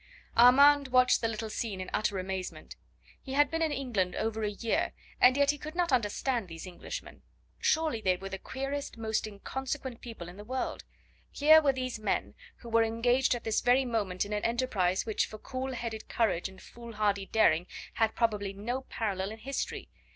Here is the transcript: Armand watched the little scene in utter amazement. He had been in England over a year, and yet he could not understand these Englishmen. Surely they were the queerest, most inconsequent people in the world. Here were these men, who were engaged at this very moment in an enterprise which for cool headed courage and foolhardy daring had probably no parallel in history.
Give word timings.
Armand 0.35 0.87
watched 0.87 1.21
the 1.21 1.27
little 1.27 1.51
scene 1.51 1.79
in 1.79 1.91
utter 1.93 2.17
amazement. 2.17 2.75
He 3.21 3.33
had 3.33 3.51
been 3.51 3.61
in 3.61 3.71
England 3.71 4.15
over 4.15 4.41
a 4.41 4.49
year, 4.49 4.93
and 5.19 5.37
yet 5.37 5.51
he 5.51 5.59
could 5.59 5.75
not 5.75 5.91
understand 5.91 6.47
these 6.47 6.65
Englishmen. 6.65 7.21
Surely 7.59 8.01
they 8.01 8.17
were 8.17 8.29
the 8.29 8.39
queerest, 8.39 8.97
most 8.97 9.27
inconsequent 9.27 10.01
people 10.01 10.27
in 10.27 10.37
the 10.37 10.43
world. 10.43 10.85
Here 11.29 11.61
were 11.61 11.71
these 11.73 11.99
men, 11.99 12.33
who 12.61 12.69
were 12.69 12.81
engaged 12.83 13.35
at 13.35 13.43
this 13.43 13.61
very 13.61 13.85
moment 13.85 14.25
in 14.25 14.33
an 14.33 14.43
enterprise 14.43 15.05
which 15.05 15.27
for 15.27 15.37
cool 15.37 15.73
headed 15.73 16.09
courage 16.09 16.49
and 16.49 16.59
foolhardy 16.59 17.27
daring 17.27 17.67
had 17.93 18.15
probably 18.15 18.53
no 18.53 18.81
parallel 18.81 19.29
in 19.29 19.37
history. 19.37 19.87